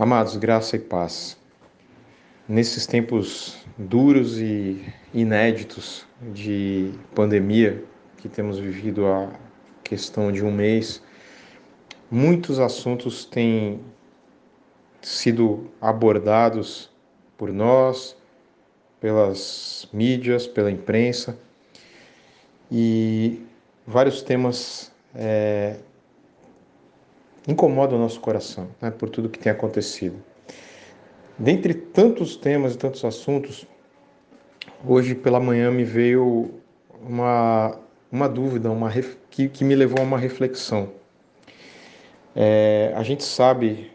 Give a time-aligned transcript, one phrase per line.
[0.00, 1.36] Amados, graça e paz.
[2.48, 4.80] Nesses tempos duros e
[5.12, 7.82] inéditos de pandemia
[8.18, 9.28] que temos vivido a
[9.82, 11.02] questão de um mês,
[12.08, 13.80] muitos assuntos têm
[15.02, 16.88] sido abordados
[17.36, 18.16] por nós,
[19.00, 21.36] pelas mídias, pela imprensa,
[22.70, 23.44] e
[23.84, 25.80] vários temas é,
[27.48, 30.22] incomoda o nosso coração, né, por tudo que tem acontecido.
[31.38, 33.66] Dentre tantos temas e tantos assuntos,
[34.86, 36.50] hoje pela manhã me veio
[37.02, 37.80] uma,
[38.12, 38.92] uma dúvida uma,
[39.30, 40.90] que, que me levou a uma reflexão.
[42.36, 43.90] É, a gente sabe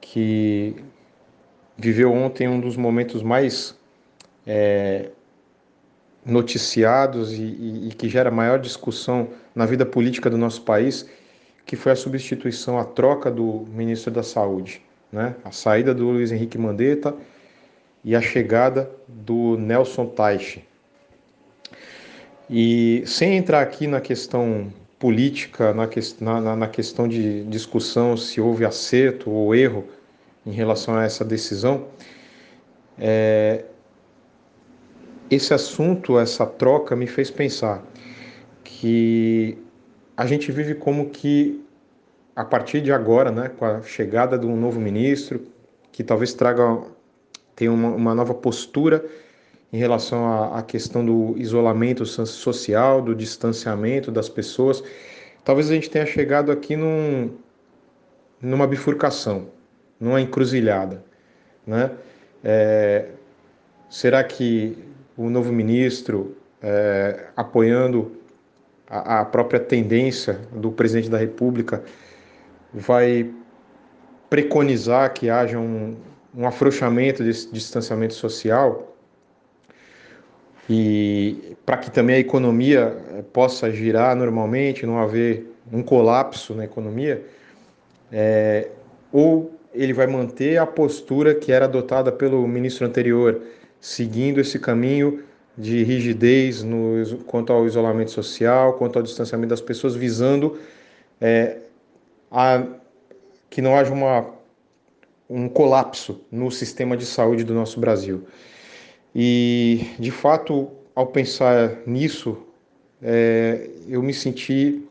[0.00, 0.76] que
[1.76, 3.78] viveu ontem um dos momentos mais
[4.46, 5.10] é,
[6.24, 11.08] noticiados e, e, e que gera maior discussão na vida política do nosso país,
[11.68, 14.80] que foi a substituição, a troca do ministro da Saúde,
[15.12, 15.34] né?
[15.44, 17.14] A saída do Luiz Henrique Mandetta
[18.02, 20.64] e a chegada do Nelson Teich.
[22.48, 28.40] E sem entrar aqui na questão política, na, que, na, na questão de discussão se
[28.40, 29.84] houve acerto ou erro
[30.46, 31.88] em relação a essa decisão,
[32.98, 33.66] é,
[35.30, 37.84] esse assunto, essa troca me fez pensar
[38.64, 39.58] que
[40.18, 41.64] a gente vive como que
[42.34, 45.46] a partir de agora, né, com a chegada de um novo ministro,
[45.92, 46.82] que talvez traga
[47.54, 49.04] tenha uma, uma nova postura
[49.72, 54.82] em relação à, à, questão do isolamento social, do distanciamento das pessoas,
[55.44, 57.30] talvez a gente tenha chegado aqui num,
[58.42, 59.46] numa bifurcação,
[60.00, 61.04] numa encruzilhada,
[61.64, 61.92] né?
[62.42, 63.06] É,
[63.88, 64.76] será que
[65.16, 68.18] o novo ministro, é, apoiando
[68.88, 71.82] a, a própria tendência do presidente da República
[72.72, 73.30] vai
[74.30, 75.96] preconizar que haja um,
[76.34, 78.96] um afrouxamento desse distanciamento social
[80.68, 86.64] e para que também a economia eh, possa girar normalmente, não haver um colapso na
[86.64, 87.24] economia,
[88.12, 88.68] é,
[89.10, 93.40] ou ele vai manter a postura que era adotada pelo ministro anterior,
[93.80, 95.22] seguindo esse caminho
[95.58, 100.56] de rigidez no, quanto ao isolamento social, quanto ao distanciamento das pessoas, visando
[101.20, 101.58] é,
[102.30, 102.64] a,
[103.50, 104.30] que não haja uma,
[105.28, 108.24] um colapso no sistema de saúde do nosso Brasil.
[109.12, 112.38] E, de fato, ao pensar nisso,
[113.02, 114.84] é, eu me senti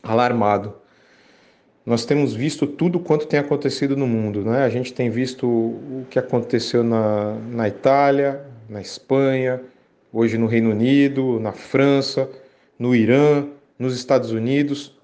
[0.00, 0.74] alarmado.
[1.84, 4.62] Nós temos visto tudo quanto tem acontecido no mundo, né?
[4.62, 9.60] A gente tem visto o que aconteceu na, na Itália, na Espanha,
[10.12, 12.28] hoje no Reino Unido, na França,
[12.78, 13.46] no Irã,
[13.78, 14.96] nos Estados Unidos.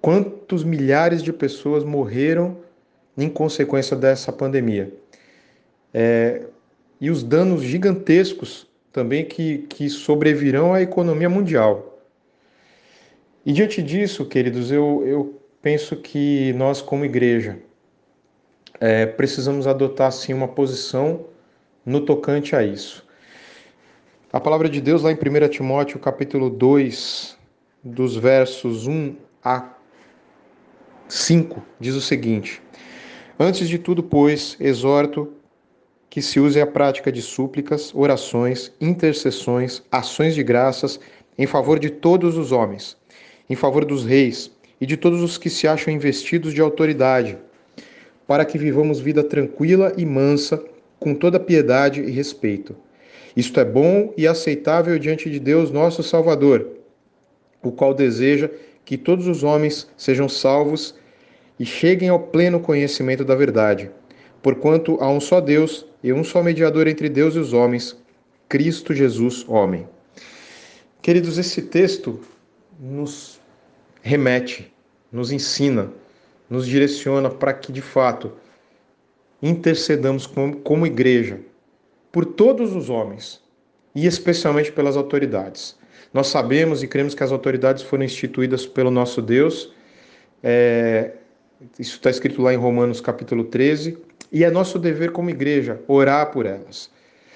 [0.00, 2.58] Quantos milhares de pessoas morreram
[3.16, 4.92] em consequência dessa pandemia?
[5.92, 6.42] É,
[7.00, 12.00] e os danos gigantescos também que, que sobrevirão à economia mundial.
[13.44, 17.58] E diante disso, queridos, eu, eu penso que nós, como igreja,
[18.80, 21.26] é, precisamos adotar sim uma posição
[21.84, 23.05] no tocante a isso.
[24.36, 27.38] A palavra de Deus lá em 1 Timóteo, capítulo 2,
[27.82, 29.70] dos versos 1 a
[31.08, 32.60] 5, diz o seguinte:
[33.40, 35.32] Antes de tudo, pois, exorto
[36.10, 41.00] que se use a prática de súplicas, orações, intercessões, ações de graças
[41.38, 42.94] em favor de todos os homens,
[43.48, 47.38] em favor dos reis e de todos os que se acham investidos de autoridade,
[48.26, 50.62] para que vivamos vida tranquila e mansa,
[51.00, 52.76] com toda piedade e respeito
[53.36, 56.70] isto é bom e aceitável diante de Deus, nosso Salvador,
[57.62, 58.48] o qual deseja
[58.82, 60.94] que todos os homens sejam salvos
[61.60, 63.90] e cheguem ao pleno conhecimento da verdade.
[64.42, 67.94] Porquanto há um só Deus e um só mediador entre Deus e os homens,
[68.48, 69.86] Cristo Jesus, homem.
[71.02, 72.20] Queridos, esse texto
[72.80, 73.38] nos
[74.00, 74.72] remete,
[75.12, 75.92] nos ensina,
[76.48, 78.32] nos direciona para que, de fato,
[79.42, 81.40] intercedamos como, como igreja
[82.16, 83.42] por todos os homens
[83.94, 85.76] e especialmente pelas autoridades.
[86.14, 89.70] Nós sabemos e cremos que as autoridades foram instituídas pelo nosso Deus.
[90.42, 91.10] É,
[91.78, 93.98] isso está escrito lá em Romanos capítulo 13.
[94.32, 96.88] E é nosso dever como igreja orar por elas.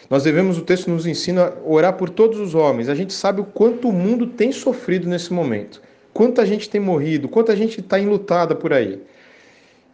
[0.08, 2.88] Nós devemos, o texto nos ensina a orar por todos os homens.
[2.88, 5.82] A gente sabe o quanto o mundo tem sofrido nesse momento.
[6.14, 8.98] Quanta gente tem morrido, quanta gente está enlutada por aí.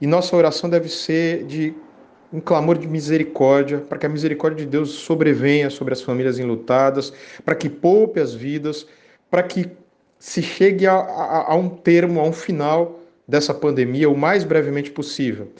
[0.00, 1.74] E nossa oração deve ser de
[2.32, 7.12] um clamor de misericórdia, para que a misericórdia de Deus sobrevenha sobre as famílias enlutadas,
[7.44, 8.86] para que poupe as vidas,
[9.30, 9.70] para que
[10.18, 14.90] se chegue a, a, a, um termo, a um final dessa pandemia o mais brevemente
[14.90, 15.50] possível.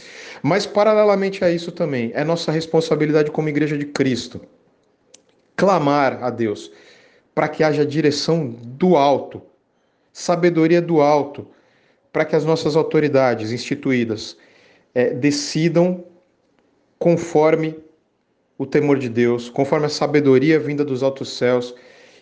[0.43, 4.41] Mas, paralelamente a isso também, é nossa responsabilidade como Igreja de Cristo
[5.57, 6.71] clamar a Deus
[7.35, 9.43] para que haja direção do alto,
[10.13, 11.49] sabedoria do alto,
[12.13, 14.37] para que as nossas autoridades instituídas
[14.95, 16.05] é, decidam
[16.99, 17.77] conforme
[18.59, 21.75] o temor de Deus, conforme a sabedoria vinda dos altos céus,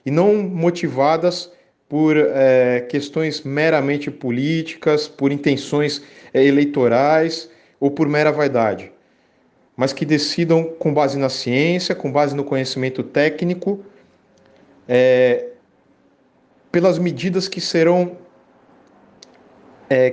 [0.05, 1.50] e não motivadas
[1.88, 7.49] por é, questões meramente políticas, por intenções é, eleitorais
[7.79, 8.91] ou por mera vaidade,
[9.76, 13.85] mas que decidam com base na ciência, com base no conhecimento técnico,
[14.88, 15.50] é,
[16.73, 18.19] pelas medidas que serão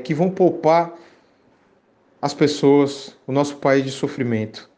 [0.03, 0.93] que vão poupar
[2.21, 4.69] as pessoas, o nosso país de sofrimento,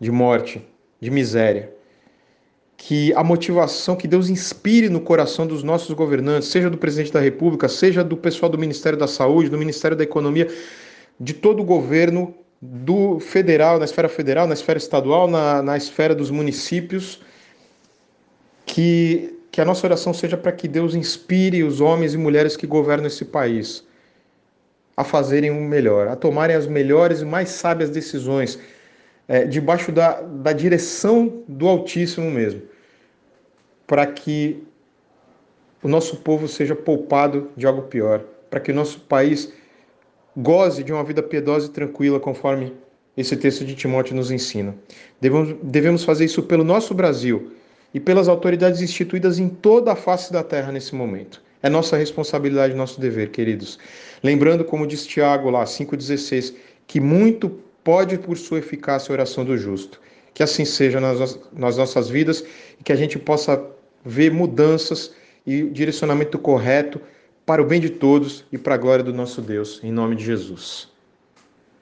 [0.00, 0.64] de morte,
[1.00, 1.74] de miséria.
[2.76, 7.20] Que a motivação que Deus inspire no coração dos nossos governantes, seja do presidente da
[7.20, 10.46] República, seja do pessoal do Ministério da Saúde, do Ministério da Economia,
[11.18, 16.14] de todo o governo, do federal, na esfera federal, na esfera estadual, na, na esfera
[16.14, 17.20] dos municípios,
[18.64, 22.66] que, que a nossa oração seja para que Deus inspire os homens e mulheres que
[22.66, 23.85] governam esse país
[24.96, 28.58] a fazerem o melhor, a tomarem as melhores e mais sábias decisões
[29.28, 32.62] é, debaixo da, da direção do Altíssimo mesmo,
[33.86, 34.64] para que
[35.82, 39.52] o nosso povo seja poupado de algo pior, para que o nosso país
[40.36, 42.74] goze de uma vida piedosa e tranquila, conforme
[43.16, 44.74] esse texto de Timóteo nos ensina.
[45.20, 47.52] Devemos, devemos fazer isso pelo nosso Brasil
[47.94, 51.42] e pelas autoridades instituídas em toda a face da terra nesse momento.
[51.66, 53.76] É nossa responsabilidade, nosso dever, queridos.
[54.22, 56.54] Lembrando, como diz Tiago lá, 5,16,
[56.86, 60.00] que muito pode por sua eficácia a oração do justo.
[60.32, 62.44] Que assim seja nas, nas nossas vidas
[62.78, 63.60] e que a gente possa
[64.04, 65.12] ver mudanças
[65.44, 67.00] e direcionamento correto
[67.44, 69.80] para o bem de todos e para a glória do nosso Deus.
[69.82, 70.95] Em nome de Jesus.